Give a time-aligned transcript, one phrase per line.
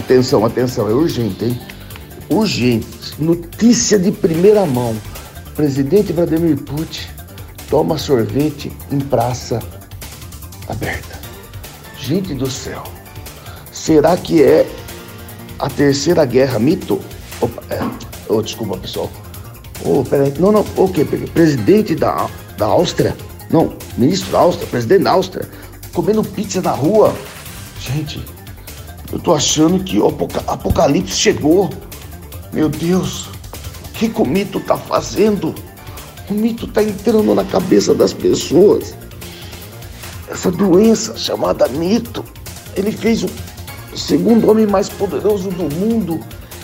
[0.00, 1.60] Atenção, atenção, é urgente, hein?
[2.30, 2.86] Urgente.
[3.18, 4.96] Notícia de primeira mão.
[5.54, 7.06] Presidente Vladimir Putin
[7.68, 9.60] toma sorvete em praça
[10.66, 11.20] aberta.
[11.98, 12.82] Gente do céu.
[13.70, 14.66] Será que é
[15.58, 16.98] a terceira guerra mito?
[17.38, 17.78] Opa, é.
[18.26, 19.10] Oh, desculpa, pessoal.
[19.84, 20.32] Oh, peraí.
[20.38, 20.64] Não, não.
[20.76, 21.30] O okay, que?
[21.30, 22.26] Presidente da,
[22.56, 23.14] da Áustria?
[23.50, 25.46] Não, ministro da Áustria, presidente da Áustria,
[25.92, 27.14] comendo pizza na rua.
[27.78, 28.24] Gente,
[29.12, 30.06] eu tô achando que o
[30.46, 31.70] apocalipse chegou.
[32.52, 33.26] Meu Deus,
[33.84, 35.54] o que, que o mito tá fazendo?
[36.28, 38.94] O mito tá entrando na cabeça das pessoas.
[40.28, 42.24] Essa doença chamada mito,
[42.76, 43.30] ele fez o
[43.96, 46.20] segundo homem mais poderoso do mundo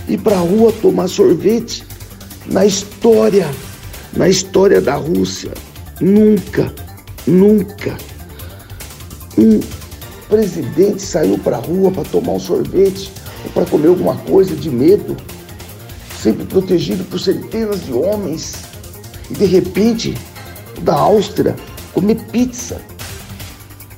[0.08, 1.84] ir pra rua tomar sorvete.
[2.46, 3.50] Na história,
[4.12, 5.52] na história da Rússia,
[6.00, 6.72] nunca,
[7.26, 7.96] nunca
[9.38, 9.60] um
[10.28, 13.12] presidente saiu para a rua para tomar um sorvete
[13.44, 15.16] ou para comer alguma coisa de medo,
[16.20, 18.54] sempre protegido por centenas de homens,
[19.30, 20.16] e de repente,
[20.82, 21.54] da Áustria,
[21.92, 22.80] comer pizza.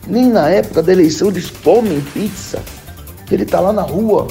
[0.06, 2.62] Nem na época da eleição eles comem pizza.
[3.30, 4.26] Ele está lá na rua.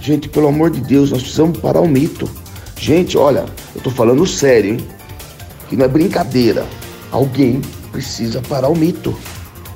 [0.00, 2.28] Gente, pelo amor de Deus, nós precisamos parar o mito.
[2.76, 3.44] Gente, olha,
[3.74, 4.88] eu tô falando sério, hein?
[5.68, 6.66] Que não é brincadeira.
[7.12, 7.60] Alguém
[7.92, 9.14] precisa parar o mito.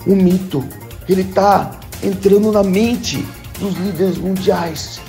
[0.07, 0.65] O mito
[1.09, 3.27] ele está entrando na mente
[3.59, 5.01] dos líderes mundiais.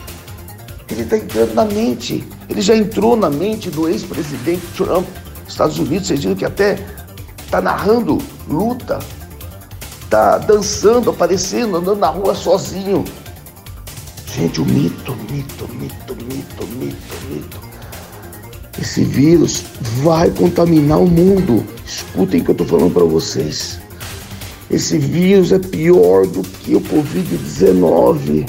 [0.89, 2.23] Ele está entrando na mente.
[2.47, 5.07] Ele já entrou na mente do ex-presidente Trump,
[5.47, 6.07] Estados Unidos.
[6.07, 6.77] Vocês viram que até
[7.43, 8.99] está narrando luta,
[10.01, 13.03] está dançando, aparecendo, andando na rua sozinho.
[14.27, 17.59] Gente, o mito, mito, mito, mito, mito, mito.
[18.79, 19.63] Esse vírus
[20.03, 21.65] vai contaminar o mundo.
[21.85, 23.79] Escutem o que eu estou falando para vocês.
[24.75, 28.45] Esse vírus é pior do que o Covid-19.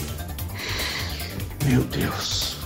[1.65, 2.57] Meu Deus.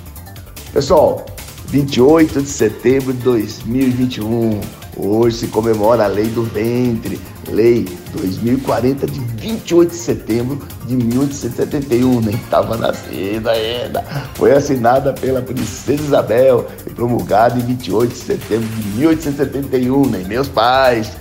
[0.72, 1.26] Pessoal,
[1.66, 4.60] 28 de setembro de 2021.
[4.96, 12.18] Hoje se comemora a Lei do Ventre, Lei 2040 de 28 de setembro de 1871.
[12.22, 14.00] Nem estava nascida ainda.
[14.36, 20.06] Foi assinada pela Princesa Isabel e promulgada em 28 de setembro de 1871.
[20.06, 21.12] Nem meus pais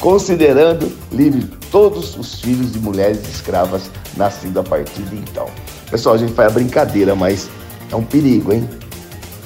[0.00, 5.48] considerando livre todos os filhos de mulheres escravas nascidos a partir de então.
[5.90, 7.50] Pessoal, a gente faz a brincadeira, mas
[7.90, 8.70] é um perigo, hein?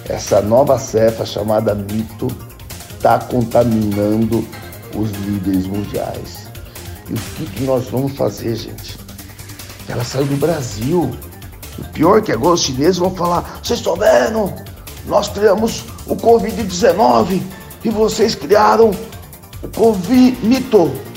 [0.06, 2.28] Essa nova cefa chamada mito
[2.90, 4.46] está contaminando
[4.94, 6.48] os líderes mundiais.
[7.08, 8.98] E o que, que nós vamos fazer, gente?
[9.88, 11.10] Ela saiu do Brasil.
[11.78, 14.52] O pior é que agora os chineses vão falar: vocês vendo?
[15.06, 17.40] Nós criamos o Covid-19
[17.82, 18.90] e vocês criaram
[19.76, 21.07] Ouvi mito.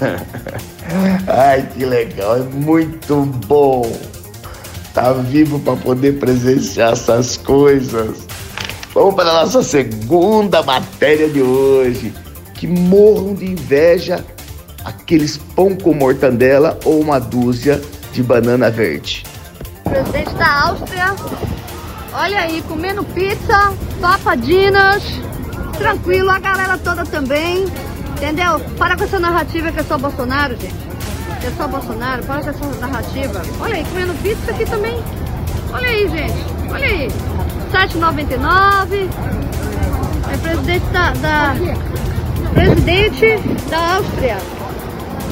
[1.26, 3.90] Ai, que legal, é muito bom.
[4.94, 8.26] Tá vivo para poder presenciar essas coisas.
[8.92, 12.12] Vamos para a nossa segunda matéria de hoje.
[12.54, 14.24] Que morram de inveja
[14.84, 17.80] aqueles pão com mortandela ou uma dúzia
[18.12, 19.24] de banana verde.
[19.84, 21.14] Presidente da Áustria,
[22.12, 25.02] olha aí, comendo pizza, papadinas,
[25.78, 27.66] tranquilo, a galera toda também.
[28.20, 28.60] Entendeu?
[28.76, 30.74] Para com essa narrativa que é só Bolsonaro, gente.
[31.42, 33.40] É só Bolsonaro, para com essa narrativa.
[33.58, 35.02] Olha aí, comendo pizza aqui também.
[35.72, 36.70] Olha aí, gente.
[36.70, 37.08] Olha aí.
[37.72, 39.08] 7,99.
[40.30, 41.54] É presidente da, da,
[42.52, 43.38] Presidente
[43.70, 44.36] da Áustria.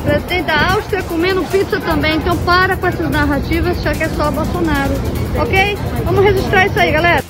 [0.05, 2.16] Presidente da Áustria comendo pizza também.
[2.16, 4.94] Então para com essas narrativas, já que é só Bolsonaro.
[5.43, 5.76] Ok?
[6.06, 7.22] Vamos registrar isso aí, galera.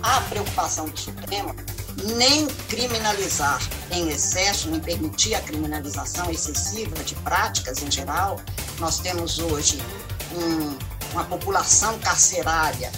[0.00, 1.52] A preocupação do Supremo
[2.02, 3.60] nem criminalizar
[3.90, 8.40] em excesso, nem permitir a criminalização excessiva de práticas em geral.
[8.78, 9.80] Nós temos hoje
[10.32, 10.76] um,
[11.12, 12.90] uma população carcerária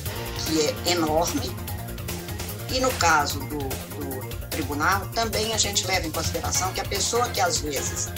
[0.45, 1.55] que é enorme.
[2.71, 7.29] E no caso do, do tribunal, também a gente leva em consideração que a pessoa
[7.29, 8.09] que às vezes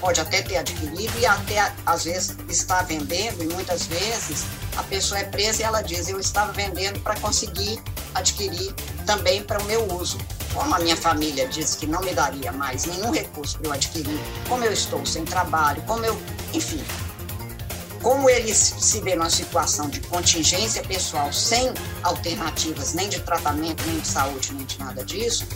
[0.00, 4.44] pode até ter adquirido e até às vezes está vendendo, e muitas vezes
[4.76, 7.82] a pessoa é presa e ela diz: Eu estava vendendo para conseguir
[8.14, 8.72] adquirir
[9.06, 10.18] também para o meu uso.
[10.52, 14.18] Como a minha família diz que não me daria mais nenhum recurso para eu adquirir,
[14.48, 16.16] como eu estou sem trabalho, como eu.
[16.52, 16.82] Enfim.
[18.00, 21.72] Como ele se vê numa situação de contingência pessoal sem
[22.02, 25.46] alternativas nem de tratamento, nem de saúde, nem de nada disso,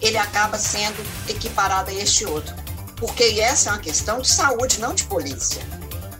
[0.00, 2.54] ele acaba sendo equiparado a este outro
[2.96, 5.62] porque essa é uma questão de saúde, não de polícia.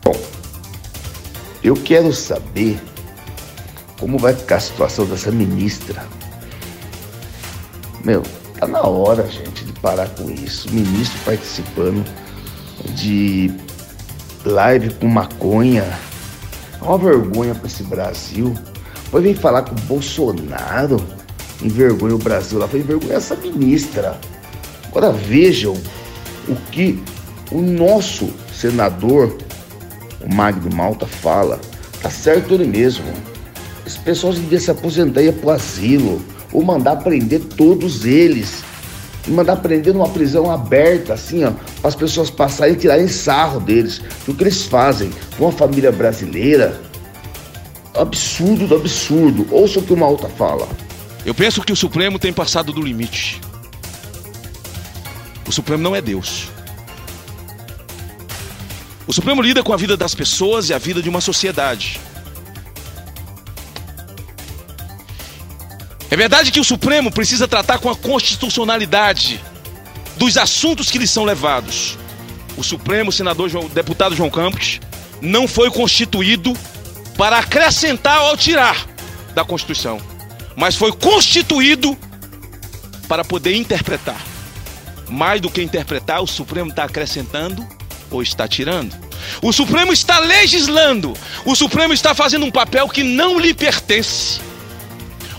[0.03, 0.15] Bom,
[1.63, 2.79] eu quero saber
[3.99, 6.05] como vai ficar a situação dessa ministra.
[8.03, 8.23] Meu,
[8.59, 10.71] tá na hora, gente, de parar com isso.
[10.71, 12.05] Ministro participando
[12.95, 13.51] de
[14.45, 15.85] live com maconha.
[16.81, 18.53] Uma vergonha para esse Brasil.
[19.05, 20.97] Depois vem falar com o Bolsonaro,
[21.61, 24.19] envergonha o Brasil lá, foi envergonha essa ministra.
[24.85, 25.73] Agora vejam
[26.47, 27.01] o que
[27.51, 29.37] o nosso senador,
[30.21, 31.59] o Magno Malta, fala.
[32.01, 33.05] Tá certo ele mesmo.
[33.87, 36.21] Esse pessoal devia se aposentar e ir pro asilo.
[36.51, 38.61] Ou mandar prender todos eles.
[39.25, 43.61] E mandar prender numa prisão aberta, assim, ó, para as pessoas passarem e tirarem sarro
[43.61, 44.01] deles.
[44.27, 46.81] O que eles fazem com uma família brasileira?
[47.95, 49.47] Absurdo do absurdo.
[49.51, 50.67] Ouça o que o Malta fala.
[51.25, 53.39] Eu penso que o Supremo tem passado do limite.
[55.47, 56.49] O Supremo não é Deus.
[59.07, 62.01] O Supremo lida com a vida das pessoas e a vida de uma sociedade.
[66.09, 69.41] É verdade que o Supremo precisa tratar com a constitucionalidade
[70.15, 71.97] dos assuntos que lhe são levados.
[72.55, 74.79] O Supremo, senador João, deputado João Campos,
[75.21, 76.53] não foi constituído
[77.17, 78.87] para acrescentar ou tirar
[79.35, 79.99] da Constituição,
[80.55, 81.97] mas foi constituído
[83.07, 84.21] para poder interpretar.
[85.09, 87.65] Mais do que interpretar, o Supremo está acrescentando
[88.11, 88.95] ou está tirando.
[89.41, 91.13] O Supremo está legislando.
[91.45, 94.39] O Supremo está fazendo um papel que não lhe pertence.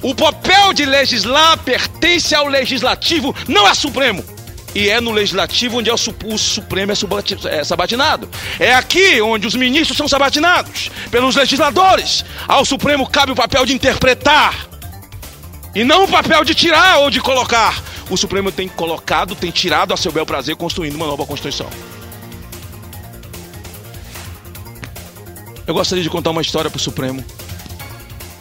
[0.03, 4.25] O papel de legislar pertence ao legislativo, não ao Supremo.
[4.75, 8.29] E é no legislativo onde é o, Supremo é, é sabatinado.
[8.61, 12.25] É aqui onde os ministros são sabatinados pelos legisladores.
[12.47, 14.69] Ao Supremo cabe o papel de interpretar
[15.75, 17.83] e não o papel de tirar ou de colocar.
[18.11, 21.69] O Supremo tem colocado, tem tirado a seu bel prazer, construindo uma nova Constituição.
[25.67, 27.23] Eu gostaria de contar uma história para o Supremo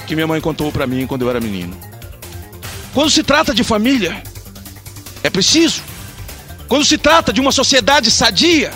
[0.07, 1.77] que minha mãe contou para mim quando eu era menino.
[2.93, 4.23] Quando se trata de família,
[5.21, 5.83] é preciso.
[6.67, 8.71] Quando se trata de uma sociedade sadia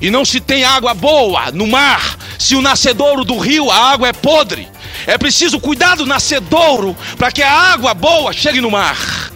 [0.00, 4.08] e não se tem água boa no mar, se o nascedouro do rio a água
[4.08, 4.68] é podre,
[5.06, 9.31] é preciso cuidar do nascedouro para que a água boa chegue no mar.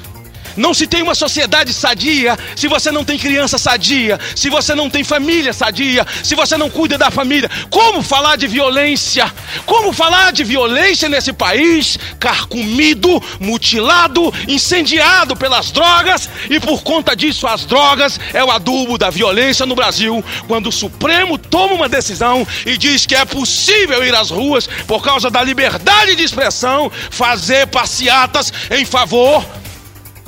[0.57, 4.89] Não se tem uma sociedade sadia se você não tem criança sadia, se você não
[4.89, 7.51] tem família sadia, se você não cuida da família.
[7.71, 9.33] Como falar de violência?
[9.65, 17.47] Como falar de violência nesse país carcomido, mutilado, incendiado pelas drogas e por conta disso
[17.47, 20.25] as drogas é o adubo da violência no Brasil.
[20.49, 25.03] Quando o Supremo toma uma decisão e diz que é possível ir às ruas por
[25.03, 29.45] causa da liberdade de expressão, fazer passeatas em favor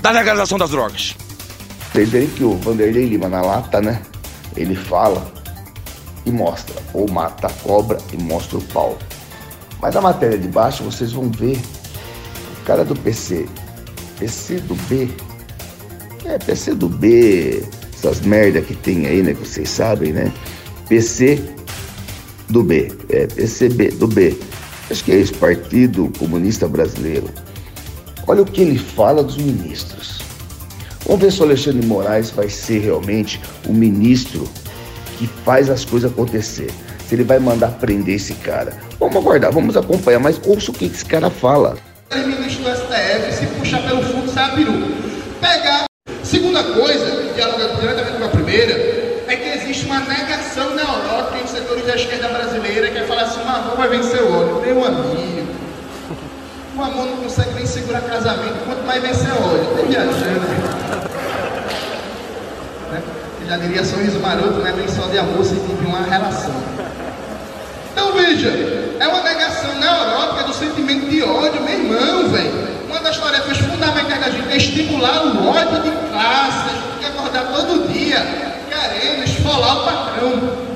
[0.01, 1.15] da legalização das drogas.
[1.93, 4.01] Veem que o Vanderlei Lima na lata, né?
[4.57, 5.33] Ele fala
[6.25, 8.99] e mostra, ou mata a cobra e mostra o pau.
[9.81, 11.59] Mas na matéria de baixo vocês vão ver
[12.61, 13.47] o cara do PC,
[14.19, 15.09] PC do B,
[16.25, 19.35] é PC do B, essas merda que tem aí, né?
[19.35, 20.33] Que vocês sabem, né?
[20.89, 21.43] PC
[22.49, 24.39] do B, é PCB do B.
[24.91, 27.29] Acho que é esse Partido Comunista Brasileiro.
[28.29, 30.19] Olha o que ele fala dos ministros.
[31.07, 34.47] Vamos ver se o Alexandre de Moraes vai ser realmente o ministro
[35.17, 36.71] que faz as coisas acontecer.
[37.07, 38.77] Se ele vai mandar prender esse cara.
[39.01, 41.79] Vamos aguardar, vamos acompanhar, mas ouça o que esse cara fala.
[42.13, 44.75] O ministro do STF se puxar pelo fundo, sai a peru.
[45.41, 45.85] Pegar.
[46.23, 48.75] Segunda coisa, dialogando diretamente com a primeira,
[49.27, 53.41] é que existe uma negação neurótica em setores da esquerda brasileira que é falar assim,
[53.41, 54.61] uma vai vencer o óleo.
[54.61, 55.48] Meu amigo.
[56.79, 59.67] O amor não consegue nem segurar casamento, quanto mais vencer óleo.
[59.75, 60.41] Tem viajando.
[62.93, 63.03] Né?
[63.49, 66.55] Já diria sorriso maroto, não é nem só de amor, se de uma relação.
[67.93, 68.49] Então veja,
[69.01, 72.69] é uma negação neurótica do sentimento de ódio, meu irmão, velho.
[72.87, 76.69] Uma das tarefas fundamentais da gente é estimular o ódio de classe.
[76.69, 78.25] A gente tem que acordar todo dia
[78.71, 80.68] querendo esfolar o patrão.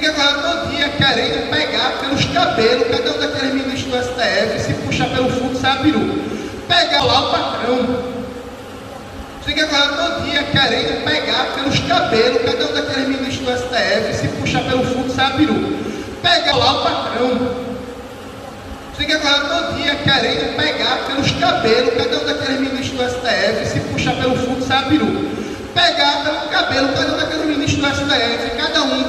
[0.00, 5.10] Acordar todo dia querendo pegar pelos cabelos, cada um daqueles ministros do STF, se puxar
[5.10, 5.82] pelo fundo, sai a.
[6.66, 8.20] Pegar lá o patrão.
[9.46, 14.62] Acordar todo dia querendo pegar pelos cabelos, cada um daqueles ministros do STF, se puxar
[14.62, 16.22] pelo fundo, sai a.
[16.22, 17.70] Pegar lá o patrão.
[18.98, 24.14] Acordar todo dia querendo pegar pelos cabelos, cada um daqueles ministros do STF, se puxar
[24.14, 25.30] pelo fundo, sai a peru
[25.74, 29.04] pegar pelo cabelo cada um daqueles ministros do STF, cada um,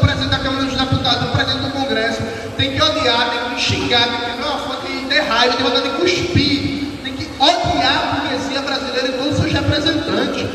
[1.91, 5.65] Tem que odiar, tem que xingar, tem que ver uma foto de ter raiva, tem
[5.65, 10.47] vontade de cuspir, tem que odiar a burguesia brasileira e todos os seus representantes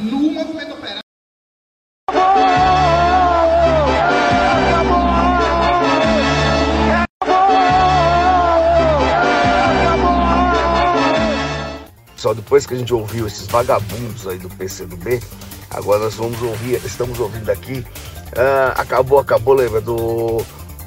[0.00, 1.00] no movimento operário.
[12.16, 15.20] Só depois que a gente ouviu esses vagabundos aí do PCdoB,
[15.70, 17.84] agora nós vamos ouvir, estamos ouvindo aqui,
[18.34, 20.42] ah, acabou, acabou, lembra, do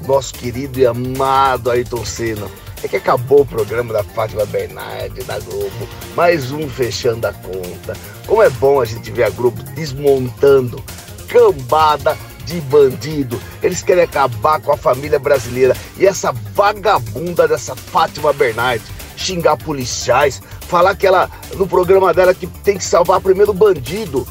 [0.06, 2.48] nosso querido e amado Ayrton Senna.
[2.82, 7.96] É que acabou o programa da Fátima Bernardi da Globo, mais um fechando a conta.
[8.26, 10.82] Como é bom a gente ver a Globo desmontando
[11.28, 13.40] cambada de bandido.
[13.62, 15.76] Eles querem acabar com a família brasileira.
[15.96, 18.84] E essa vagabunda dessa Fátima Bernardi
[19.16, 24.26] xingar policiais, falar que ela, no programa dela, que tem que salvar primeiro o bandido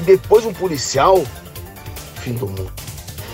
[0.00, 1.22] e depois um policial.
[2.22, 2.77] Fim do mundo.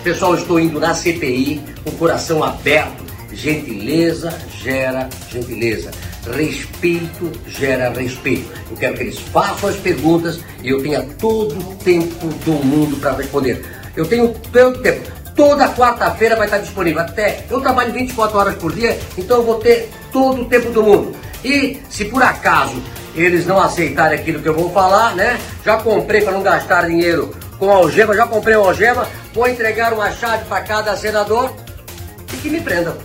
[0.05, 3.03] Pessoal, estou indo na CPI com o coração aberto.
[3.33, 5.91] Gentileza gera gentileza.
[6.31, 8.47] Respeito gera respeito.
[8.71, 13.01] Eu quero que eles façam as perguntas e eu tenha todo o tempo do mundo
[13.01, 13.65] para responder.
[13.97, 15.11] Eu tenho tanto tempo.
[15.35, 17.01] Toda quarta-feira vai estar disponível.
[17.01, 20.83] Até eu trabalho 24 horas por dia, então eu vou ter todo o tempo do
[20.83, 21.17] mundo.
[21.43, 22.77] E se por acaso
[23.17, 25.41] eles não aceitarem aquilo que eu vou falar, né?
[25.65, 30.11] Já comprei para não gastar dinheiro com algema, já comprei uma algema, vou entregar uma
[30.13, 31.55] chave para cada senador
[32.33, 32.97] e que me prendam.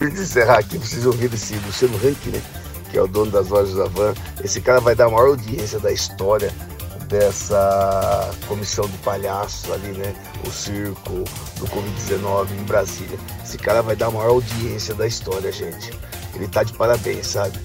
[0.00, 2.42] Antes de encerrar aqui, vocês ouviram esse Luciano Rank, né?
[2.90, 4.14] Que é o dono das lojas da Van.
[4.42, 6.52] Esse cara vai dar a maior audiência da história
[7.08, 10.14] dessa comissão de palhaços ali, né?
[10.46, 11.24] O circo
[11.58, 13.18] do Covid-19 em Brasília.
[13.44, 15.92] Esse cara vai dar a maior audiência da história, gente.
[16.34, 17.58] Ele tá de parabéns, sabe?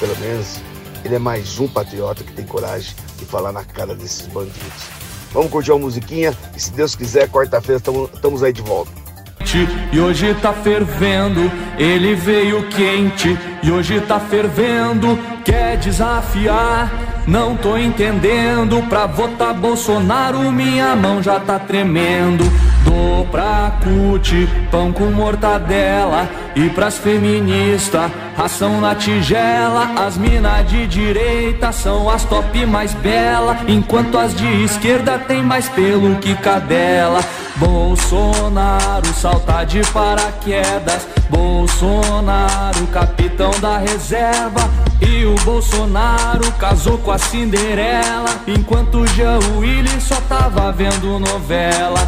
[0.00, 0.58] Pelo menos
[1.04, 4.84] ele é mais um patriota que tem coragem de falar na cara desses bandidos.
[5.34, 7.82] Vamos curtir uma musiquinha e se Deus quiser, quarta-feira
[8.14, 9.04] estamos aí de volta.
[9.92, 13.38] E hoje tá fervendo, ele veio quente.
[13.62, 17.24] E hoje tá fervendo, quer desafiar.
[17.26, 22.44] Não tô entendendo, pra votar Bolsonaro minha mão já tá tremendo.
[22.84, 29.90] Dou pra cut, pão com mortadela E pras feministas, ração na tigela.
[30.06, 35.68] As mina de direita são as top mais bela Enquanto as de esquerda tem mais
[35.68, 37.20] pelo que cadela.
[37.56, 44.68] Bolsonaro salta de paraquedas Bolsonaro, capitão da reserva
[45.00, 52.00] E o Bolsonaro casou com a Cinderela Enquanto o Jean Willis só tava vendo novela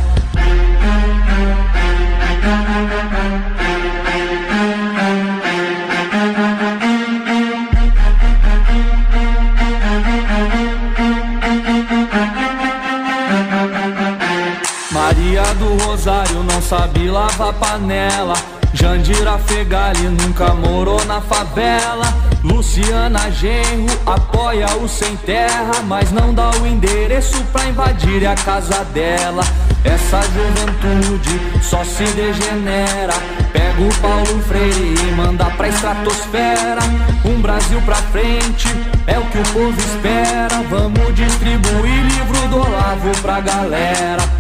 [16.69, 18.35] sabe lavar panela.
[18.73, 22.05] Jandira Fegali nunca morou na favela.
[22.43, 28.85] Luciana Genro apoia o sem terra Mas não dá o endereço pra invadir a casa
[28.87, 29.43] dela.
[29.85, 33.15] Essa juventude só se degenera.
[33.53, 36.83] Pega o Paulo Freire e manda pra estratosfera.
[37.25, 38.69] Um Brasil pra frente
[39.07, 40.63] é o que o povo espera.
[40.69, 44.36] Vamos distribuir livro do Olavo pra galera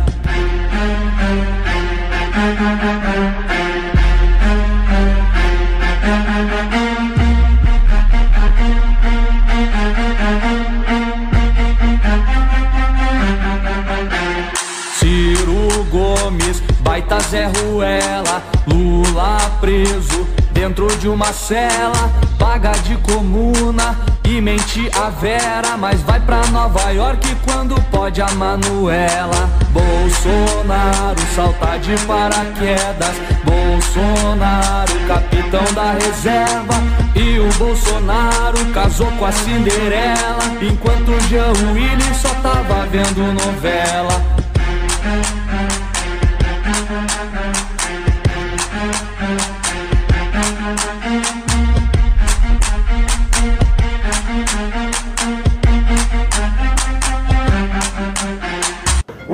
[14.97, 20.36] Ciro Gomes, baita Zé Ruela, Lula preso
[20.67, 26.91] dentro de uma cela, paga de comuna e mente a Vera, mas vai pra Nova
[26.91, 29.49] York quando pode a Manuela.
[29.71, 36.75] Bolsonaro salta de paraquedas, Bolsonaro capitão da reserva
[37.15, 44.21] e o Bolsonaro casou com a Cinderela, enquanto o Jean Willis só tava vendo novela.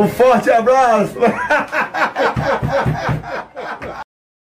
[0.03, 1.15] Um forte abraço!